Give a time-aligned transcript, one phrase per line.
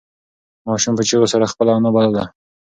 [0.67, 2.23] ماشوم په چیغو سره خپله انا بلله.